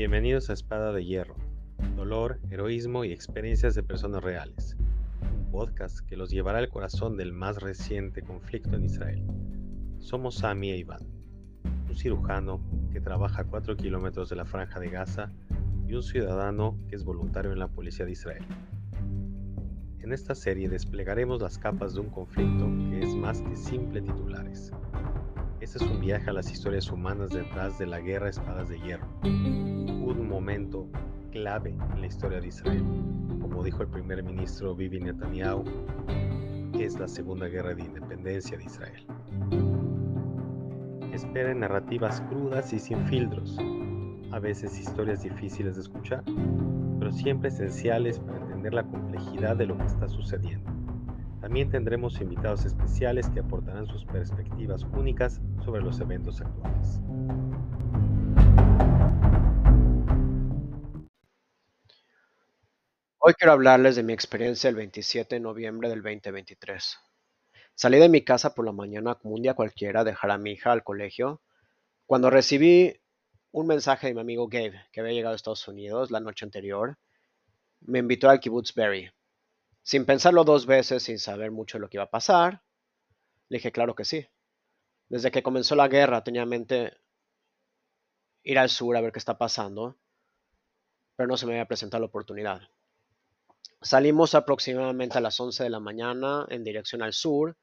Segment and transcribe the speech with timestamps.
[0.00, 1.36] Bienvenidos a Espada de Hierro,
[1.94, 4.74] dolor, heroísmo y experiencias de personas reales,
[5.20, 9.22] un podcast que los llevará al corazón del más reciente conflicto en Israel.
[9.98, 11.06] Somos Sami e Iván,
[11.86, 15.32] un cirujano que trabaja a 4 kilómetros de la franja de Gaza
[15.86, 18.46] y un ciudadano que es voluntario en la policía de Israel.
[19.98, 24.72] En esta serie desplegaremos las capas de un conflicto que es más que simple titulares.
[25.72, 29.06] Este es un viaje a las historias humanas detrás de la guerra Espadas de Hierro,
[29.22, 30.88] un momento
[31.30, 32.82] clave en la historia de Israel,
[33.40, 35.62] como dijo el primer ministro Bibi Netanyahu,
[36.76, 39.06] es la segunda guerra de independencia de Israel.
[41.12, 43.56] Esperen narrativas crudas y sin filtros,
[44.32, 46.24] a veces historias difíciles de escuchar,
[46.98, 50.69] pero siempre esenciales para entender la complejidad de lo que está sucediendo.
[51.40, 57.00] También tendremos invitados especiales que aportarán sus perspectivas únicas sobre los eventos actuales.
[63.18, 66.98] Hoy quiero hablarles de mi experiencia el 27 de noviembre del 2023.
[67.74, 70.52] Salí de mi casa por la mañana como un día cualquiera a dejar a mi
[70.52, 71.40] hija al colegio
[72.04, 73.00] cuando recibí
[73.52, 76.98] un mensaje de mi amigo Gabe, que había llegado a Estados Unidos la noche anterior.
[77.80, 79.10] Me invitó al Kibbutz Berry,
[79.82, 82.62] sin pensarlo dos veces, sin saber mucho lo que iba a pasar,
[83.48, 84.26] le dije, claro que sí.
[85.08, 86.96] Desde que comenzó la guerra tenía en mente
[88.42, 89.98] ir al sur a ver qué está pasando,
[91.16, 92.62] pero no se me había presentado la oportunidad.
[93.82, 97.56] Salimos aproximadamente a las 11 de la mañana en dirección al sur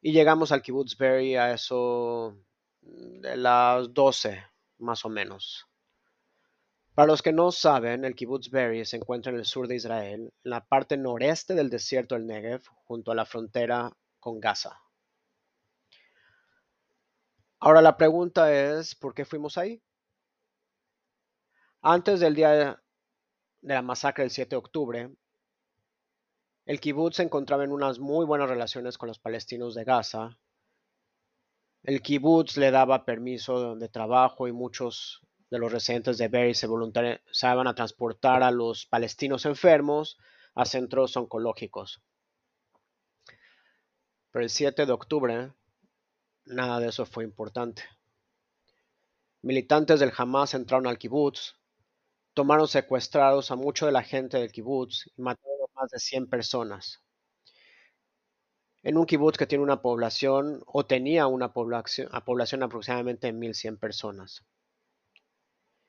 [0.00, 2.36] y llegamos al Kibbutz Berry a eso
[2.80, 4.42] de las 12
[4.78, 5.66] más o menos.
[6.96, 10.32] Para los que no saben, el kibbutz Be'eri se encuentra en el sur de Israel,
[10.42, 14.80] en la parte noreste del desierto del Negev, junto a la frontera con Gaza.
[17.60, 19.82] Ahora la pregunta es, ¿por qué fuimos ahí?
[21.82, 22.76] Antes del día de
[23.60, 25.10] la masacre del 7 de octubre,
[26.64, 30.38] el kibbutz se encontraba en unas muy buenas relaciones con los palestinos de Gaza.
[31.82, 35.20] El kibbutz le daba permiso de trabajo y muchos
[35.50, 40.18] de los residentes de Berry se voluntariaban a transportar a los palestinos enfermos
[40.54, 42.02] a centros oncológicos.
[44.30, 45.52] Pero el 7 de octubre,
[46.44, 47.82] nada de eso fue importante.
[49.42, 51.54] Militantes del Hamas entraron al kibutz,
[52.34, 56.28] tomaron secuestrados a mucha de la gente del kibutz y mataron a más de 100
[56.28, 57.00] personas.
[58.82, 63.32] En un kibutz que tiene una población, o tenía una población, a población aproximadamente de
[63.32, 64.44] 1.100 personas.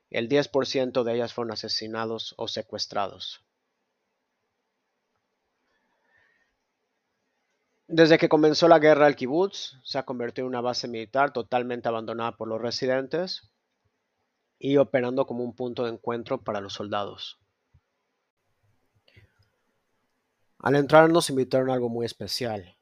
[0.09, 3.43] El 10% de ellas fueron asesinados o secuestrados.
[7.89, 11.87] Desde que comenzó la guerra, el kibutz se ha convertido en una base militar totalmente
[11.87, 13.49] abandonada por los residentes
[14.59, 17.39] y operando como un punto de encuentro para los soldados.
[20.59, 22.77] Al entrar nos invitaron algo muy especial.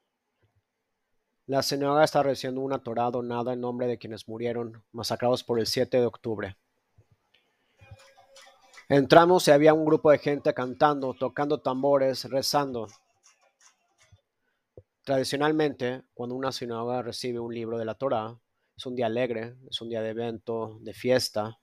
[1.46, 5.68] La señora está recibiendo una Torah donada en nombre de quienes murieron masacrados por el
[5.68, 6.56] 7 de octubre.
[8.88, 12.86] Entramos y había un grupo de gente cantando, tocando tambores, rezando.
[15.02, 18.38] Tradicionalmente, cuando una sinagoga recibe un libro de la Torah,
[18.76, 21.58] es un día alegre, es un día de evento, de fiesta.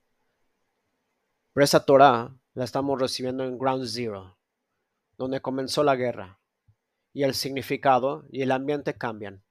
[1.54, 4.38] Pero esa Torah la estamos recibiendo en Ground Zero,
[5.18, 6.42] donde comenzó la guerra,
[7.14, 9.46] y el significado y el ambiente cambian.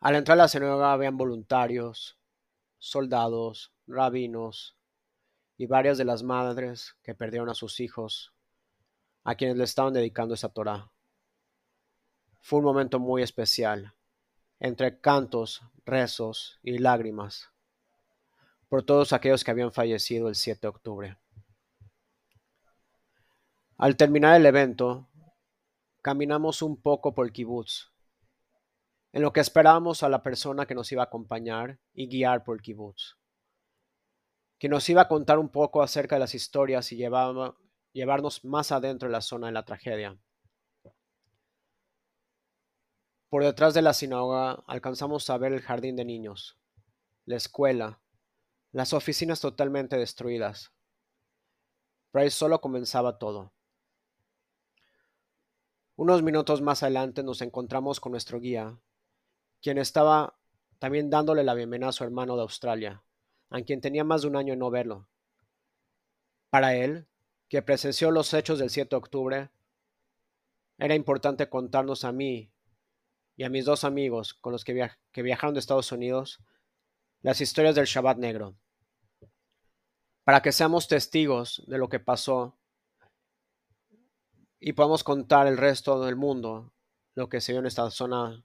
[0.00, 2.18] Al entrar a la sinagoga habían voluntarios,
[2.78, 4.77] soldados, rabinos,
[5.58, 8.32] y varias de las madres que perdieron a sus hijos,
[9.24, 10.88] a quienes le estaban dedicando esa Torah.
[12.40, 13.92] Fue un momento muy especial,
[14.60, 17.50] entre cantos, rezos y lágrimas,
[18.68, 21.18] por todos aquellos que habían fallecido el 7 de octubre.
[23.76, 25.08] Al terminar el evento,
[26.02, 27.90] caminamos un poco por el kibutz,
[29.12, 32.56] en lo que esperábamos a la persona que nos iba a acompañar y guiar por
[32.56, 33.18] el kibutz
[34.58, 39.08] que nos iba a contar un poco acerca de las historias y llevarnos más adentro
[39.08, 40.18] de la zona de la tragedia.
[43.28, 46.58] Por detrás de la sinagoga alcanzamos a ver el jardín de niños,
[47.26, 48.00] la escuela,
[48.72, 50.72] las oficinas totalmente destruidas.
[52.10, 53.52] Pero ahí solo comenzaba todo.
[55.96, 58.80] Unos minutos más adelante nos encontramos con nuestro guía,
[59.60, 60.38] quien estaba
[60.78, 63.04] también dándole la bienvenida a su hermano de Australia,
[63.50, 65.08] a quien tenía más de un año en no verlo.
[66.50, 67.08] Para él,
[67.48, 69.50] que presenció los hechos del 7 de octubre,
[70.78, 72.52] era importante contarnos a mí
[73.36, 76.40] y a mis dos amigos con los que, viajaron de Estados Unidos
[77.20, 78.56] las historias del Shabbat negro.
[80.24, 82.58] para que seamos testigos de lo que pasó
[84.60, 86.74] y podamos contar el resto del mundo
[87.14, 88.44] lo que se vio en esta zona,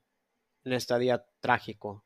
[0.64, 2.06] en este día trágico.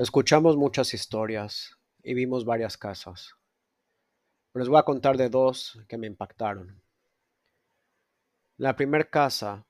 [0.00, 3.34] Escuchamos muchas historias y vimos varias casas.
[4.54, 6.80] les voy a contar de dos que me impactaron.
[8.58, 9.66] La primera casa,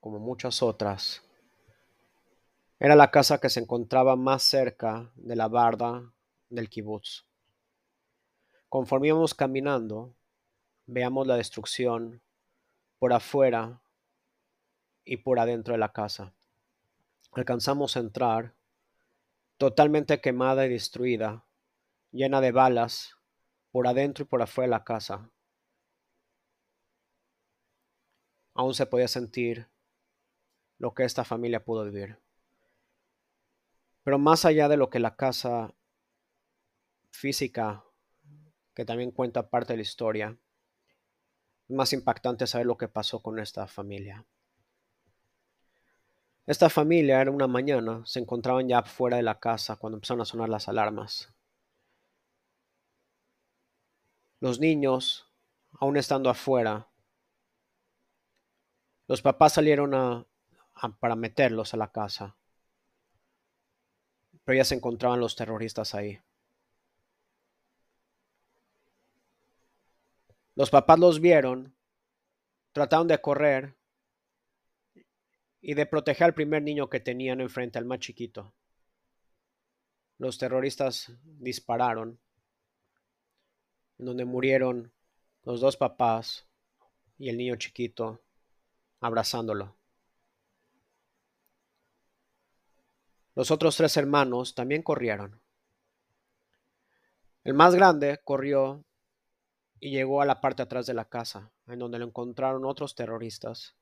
[0.00, 1.22] como muchas otras,
[2.78, 6.12] era la casa que se encontraba más cerca de la barda
[6.50, 7.24] del kibutz.
[8.68, 10.14] Conforme íbamos caminando,
[10.84, 12.20] veamos la destrucción
[12.98, 13.80] por afuera
[15.06, 16.34] y por adentro de la casa.
[17.32, 18.57] Alcanzamos a entrar
[19.58, 21.44] totalmente quemada y destruida,
[22.12, 23.16] llena de balas
[23.72, 25.30] por adentro y por afuera de la casa.
[28.54, 29.68] Aún se podía sentir
[30.78, 32.18] lo que esta familia pudo vivir.
[34.04, 35.74] Pero más allá de lo que la casa
[37.10, 37.84] física,
[38.74, 40.38] que también cuenta parte de la historia,
[41.68, 44.24] es más impactante saber lo que pasó con esta familia.
[46.48, 50.24] Esta familia era una mañana, se encontraban ya fuera de la casa cuando empezaron a
[50.24, 51.32] sonar las alarmas.
[54.40, 55.30] Los niños,
[55.78, 56.88] aún estando afuera,
[59.06, 60.26] los papás salieron
[60.98, 62.34] para meterlos a la casa
[64.48, 66.18] pero ya se encontraban los terroristas ahí.
[70.54, 71.76] Los papás los vieron,
[72.72, 73.77] trataron de correr
[75.60, 78.54] y de proteger al primer niño que tenían enfrente, al más chiquito.
[80.18, 82.18] Los terroristas dispararon,
[83.96, 84.92] donde murieron
[85.42, 86.46] los dos papás
[87.18, 88.20] y el niño chiquito
[89.00, 89.76] abrazándolo.
[93.34, 95.40] Los otros tres hermanos también corrieron.
[97.44, 98.84] El más grande corrió
[99.80, 103.76] y llegó a la parte atrás de la casa, en donde lo encontraron otros terroristas,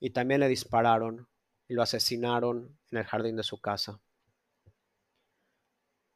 [0.00, 1.28] y también le dispararon
[1.68, 4.00] y lo asesinaron en el jardín de su casa.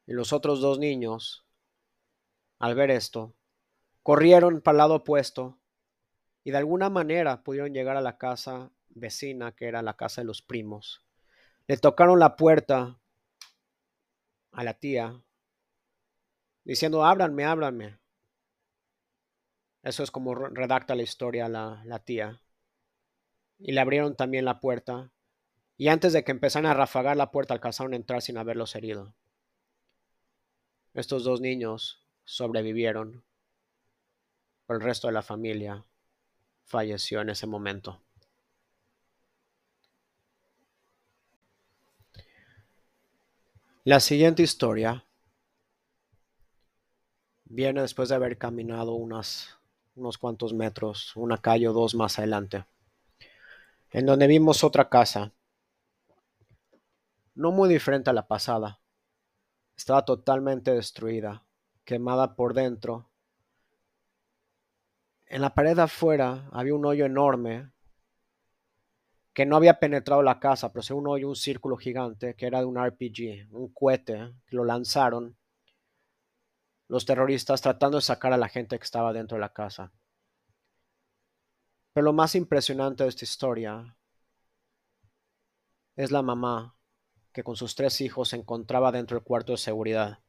[0.05, 1.45] Y los otros dos niños,
[2.59, 3.33] al ver esto,
[4.03, 5.59] corrieron para el lado opuesto
[6.43, 10.25] y de alguna manera pudieron llegar a la casa vecina, que era la casa de
[10.25, 11.03] los primos,
[11.67, 12.99] le tocaron la puerta
[14.51, 15.23] a la tía,
[16.63, 17.99] diciendo, ábranme, ábranme.
[19.83, 22.41] Eso es como redacta la historia la, la tía.
[23.61, 25.11] Y le abrieron también la puerta.
[25.77, 29.13] Y antes de que empezaran a rafagar la puerta, alcanzaron a entrar sin haberlos herido.
[30.93, 33.23] Estos dos niños sobrevivieron.
[34.67, 35.85] Pero el resto de la familia
[36.65, 38.01] falleció en ese momento.
[43.83, 45.03] La siguiente historia
[47.45, 49.57] viene después de haber caminado unos
[50.19, 52.63] cuantos metros, una calle o dos más adelante,
[53.91, 55.33] en donde vimos otra casa,
[57.35, 58.79] no muy diferente a la pasada.
[59.75, 61.45] Estaba totalmente destruida,
[61.83, 63.09] quemada por dentro.
[65.27, 67.71] En la pared afuera había un hoyo enorme
[69.33, 72.65] que no había penetrado la casa, pero según hoy un círculo gigante que era de
[72.65, 75.37] un RPG, un cohete, que lo lanzaron
[76.87, 79.93] los terroristas tratando de sacar a la gente que estaba dentro de la casa.
[81.93, 83.97] Pero lo más impresionante de esta historia
[85.95, 86.75] es la mamá
[87.33, 90.19] que con sus tres hijos se encontraba dentro del cuarto de seguridad.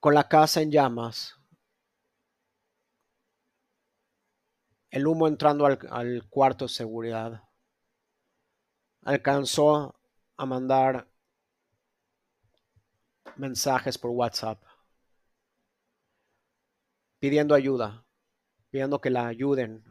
[0.00, 1.36] Con la casa en llamas,
[4.96, 7.42] El humo entrando al, cuarto de seguridad
[9.02, 9.94] alcanzó
[10.38, 11.06] a mandar
[13.36, 14.58] mensajes por WhatsApp
[17.26, 18.06] pidiendo ayuda,
[18.70, 19.82] pidiendo que la ayuden.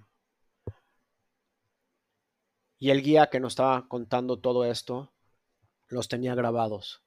[2.80, 5.14] Y el guía que nos estaba contando todo esto
[5.90, 7.05] los tenía grabados.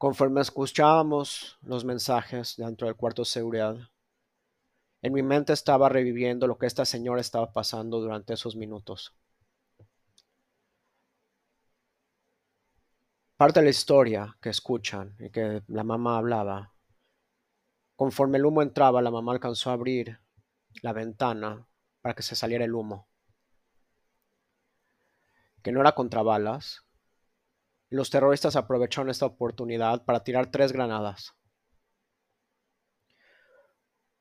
[0.00, 3.76] Conforme escuchábamos los mensajes dentro del cuarto de seguridad,
[5.02, 9.14] en mi mente estaba reviviendo lo que esta señora estaba pasando durante esos minutos.
[13.36, 16.72] Parte de la historia que escuchan y que la mamá hablaba,
[17.94, 20.18] conforme el humo entraba, la mamá alcanzó a abrir
[20.80, 21.68] la ventana
[22.00, 23.06] para que se saliera el humo.
[25.62, 26.86] Que no era contra balas.
[27.90, 31.34] Los terroristas aprovecharon esta oportunidad para tirar tres granadas.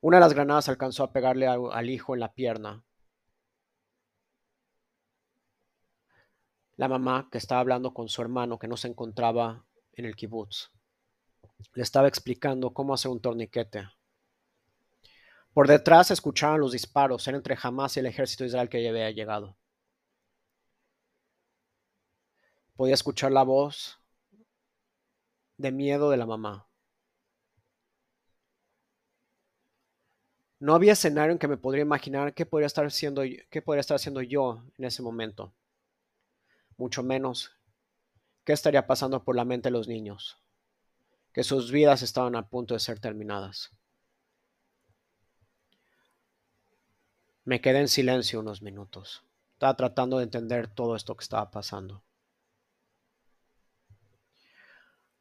[0.02, 2.84] Una de las granadas alcanzó a pegarle al hijo en la pierna.
[6.78, 10.72] La mamá, que estaba hablando con su hermano que no se encontraba en el kibutz,
[11.74, 13.88] le estaba explicando cómo hacer un torniquete.
[15.54, 18.90] Por detrás escuchaban los disparos, era entre Hamas y el ejército de Israel que ya
[18.90, 19.59] había llegado.
[22.80, 24.00] Podía escuchar la voz
[25.58, 26.66] de miedo de la mamá.
[30.60, 33.96] No había escenario en que me podría imaginar qué podría estar haciendo, qué podría estar
[33.96, 35.54] haciendo yo en ese momento.
[36.78, 37.52] Mucho menos
[38.46, 40.42] qué estaría pasando por la mente de los niños,
[41.34, 43.72] que sus vidas estaban a punto de ser terminadas.
[47.44, 49.26] Me quedé en silencio unos minutos.
[49.52, 52.06] Estaba tratando de entender todo esto que estaba pasando.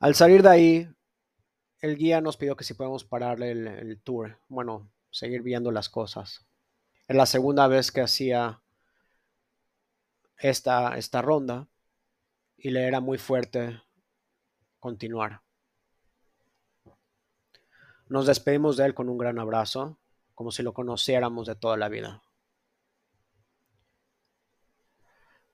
[0.00, 0.88] Al salir de ahí,
[1.80, 4.38] el guía nos pidió que si podemos pararle el, el tour.
[4.48, 6.46] Bueno, seguir viendo las cosas.
[7.06, 8.62] Es la segunda vez que hacía
[10.36, 11.68] esta, esta ronda
[12.56, 13.80] y le era muy fuerte
[14.78, 15.42] continuar.
[18.08, 19.98] Nos despedimos de él con un gran abrazo,
[20.34, 22.22] como si lo conociéramos de toda la vida.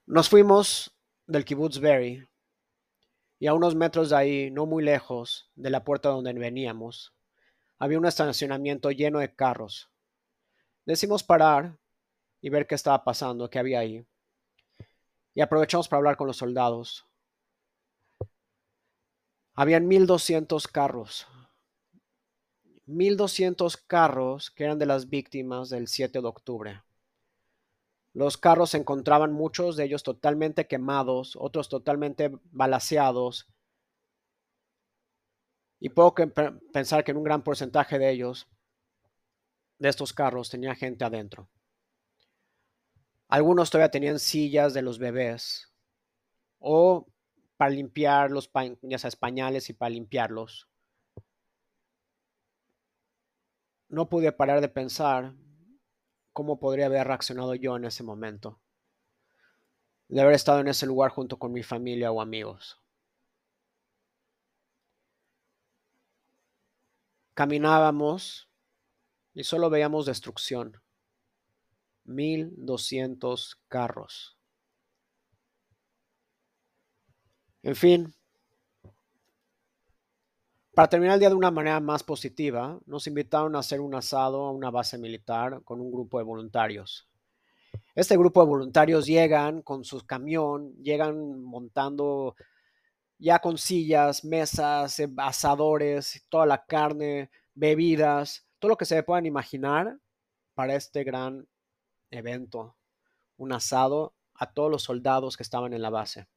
[0.05, 2.27] Nos fuimos del kibbutz Berry
[3.39, 7.13] y a unos metros de ahí, no muy lejos de la puerta donde veníamos,
[7.77, 9.89] había un estacionamiento lleno de carros.
[10.85, 11.77] Decimos parar
[12.41, 14.05] y ver qué estaba pasando, qué había ahí.
[15.33, 17.05] Y aprovechamos para hablar con los soldados.
[19.53, 21.27] Habían 1200 carros.
[22.85, 26.84] 1200 carros que eran de las víctimas del 7 de octubre.
[28.15, 33.45] Los carros se encontraban muchos de ellos totalmente quemados, otros totalmente balaseados,
[35.81, 36.15] y puedo
[36.73, 38.47] pensar que en un gran porcentaje de ellos,
[39.79, 41.49] de estos carros, tenía gente adentro.
[43.27, 45.73] Algunos todavía tenían sillas de los bebés
[46.59, 47.07] o
[47.57, 48.49] para limpiar los
[48.81, 50.69] ya sea, pañales y para limpiarlos.
[53.89, 55.33] No pude parar de pensar
[56.35, 58.59] cómo podría haber reaccionado yo en ese momento.
[60.09, 62.77] De haber estado en ese lugar junto con mi familia o amigos.
[67.33, 68.49] Caminábamos
[69.33, 70.81] y solo veíamos destrucción.
[72.03, 74.37] Mil doscientos carros.
[77.63, 78.13] En fin,
[80.75, 84.43] para terminar el día de una manera más positiva, nos invitaron a hacer un asado
[84.43, 87.07] a una base militar con un grupo de voluntarios.
[87.95, 92.35] Este grupo de voluntarios llegan con su camión, llegan montando
[93.17, 99.25] ya con sillas, mesas, eh, asadores, toda la carne, bebidas, todo lo que se puedan
[99.25, 99.97] imaginar
[100.55, 101.47] para este gran
[102.11, 102.75] evento,
[103.37, 106.27] un asado a todos los soldados que estaban en la base.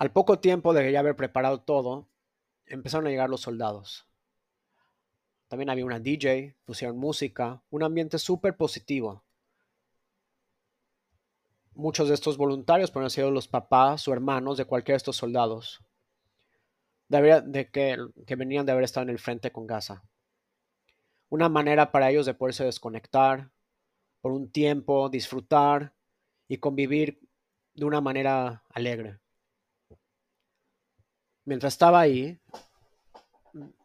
[0.00, 2.08] Al poco tiempo de ya haber preparado todo,
[2.66, 4.08] empezaron a llegar los soldados.
[5.46, 9.22] También había una DJ, pusieron música, un ambiente súper positivo
[11.80, 15.82] muchos de estos voluntarios han sido los papás o hermanos de cualquiera de estos soldados
[17.08, 20.04] de, que, que venían de haber estado en el frente con Gaza.
[21.28, 23.50] Una manera para ellos de poderse desconectar
[24.20, 25.94] por un tiempo, disfrutar
[26.46, 27.20] y convivir
[27.74, 29.18] de una manera alegre.
[31.50, 32.40] Mientras estaba ahí,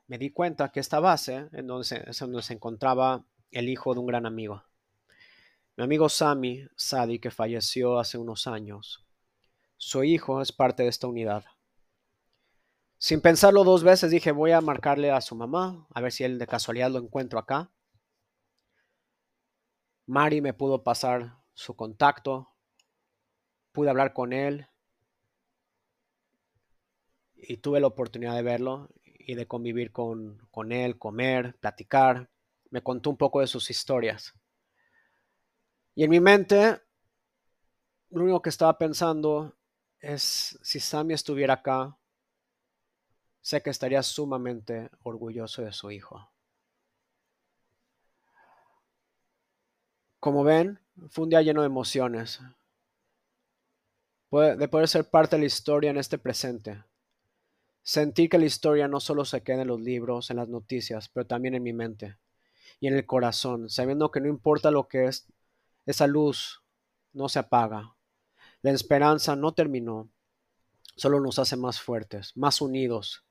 [0.06, 4.02] me di cuenta que esta base en donde es donde se encontraba el hijo de
[4.02, 4.64] un gran amigo.
[5.76, 9.04] Mi amigo Sami Sadi, que falleció hace unos años,
[9.78, 11.44] su hijo es parte de esta unidad.
[13.00, 16.38] Sin pensarlo dos veces dije voy a marcarle a su mamá, a ver si él
[16.38, 17.72] de casualidad lo encuentro acá.
[20.06, 22.48] Mari me pudo pasar su contacto,
[23.72, 24.68] pude hablar con él
[27.36, 32.30] y tuve la oportunidad de verlo y de convivir con, con él, comer, platicar.
[32.70, 34.34] Me contó un poco de sus historias.
[35.94, 36.82] Y en mi mente,
[38.10, 39.56] lo único que estaba pensando
[40.00, 41.98] es, si Sammy estuviera acá,
[43.42, 46.32] sé que estaría sumamente orgulloso de su hijo.
[50.20, 52.39] Como ven, fue un día lleno de emociones,
[54.32, 56.84] de poder ser parte de la historia en este presente,
[57.88, 61.27] Sentir que la historia no solo se queda en los libros, en las noticias, pero
[61.27, 62.18] también en mi mente
[62.80, 65.27] y en el corazón, sabiendo que no importa lo que es,
[65.86, 66.63] esa luz
[67.13, 67.96] no se apaga.
[68.63, 70.10] La esperanza no terminó,
[70.96, 73.24] solo nos hace más fuertes, más unidos.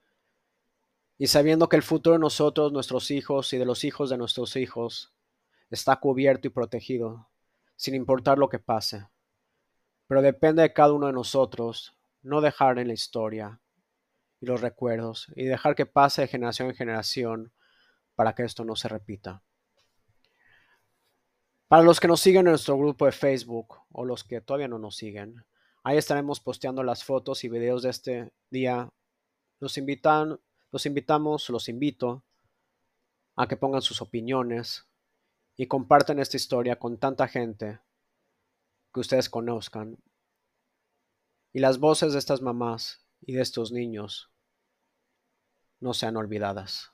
[1.18, 4.54] Y sabiendo que el futuro de nosotros, nuestros hijos y de los hijos de nuestros
[4.54, 5.12] hijos
[5.68, 7.26] está cubierto y protegido,
[7.75, 9.08] sin importar lo que pase.
[10.06, 13.61] Pero depende de cada uno de nosotros no dejar en la historia
[14.44, 17.52] los recuerdos y dejar que pase de generación en generación
[18.14, 19.42] para que esto no se repita.
[21.68, 24.78] Para los que nos siguen en nuestro grupo de Facebook o los que todavía no
[24.78, 25.44] nos siguen,
[25.82, 28.90] ahí estaremos posteando las fotos y videos de este día.
[29.58, 30.38] Los, invitan,
[30.70, 32.24] los invitamos, los invito
[33.36, 34.86] a que pongan sus opiniones
[35.56, 37.80] y compartan esta historia con tanta gente
[38.92, 39.98] que ustedes conozcan.
[41.52, 44.34] Y las voces de estas mamás y de estos niños
[45.85, 46.93] no sean olvidadas.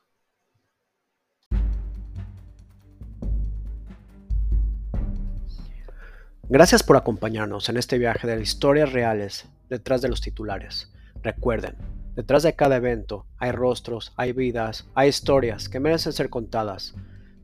[6.49, 10.93] Gracias por acompañarnos en este viaje de historias reales detrás de los titulares.
[11.23, 11.77] Recuerden,
[12.17, 16.95] detrás de cada evento hay rostros, hay vidas, hay historias que merecen ser contadas.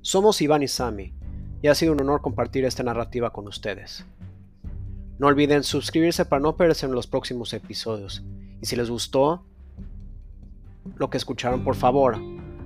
[0.00, 1.14] Somos Iván y Sami
[1.62, 4.04] y ha sido un honor compartir esta narrativa con ustedes.
[5.20, 8.24] No olviden suscribirse para no perderse en los próximos episodios.
[8.60, 9.46] Y si les gustó
[10.96, 12.16] lo que escucharon, por favor,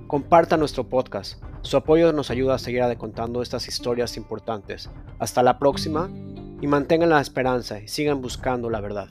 [0.07, 1.41] compartan nuestro podcast.
[1.61, 4.89] Su apoyo nos ayuda a seguir contando estas historias importantes.
[5.19, 6.09] Hasta la próxima
[6.61, 9.09] y mantengan la esperanza y sigan buscando la verdad.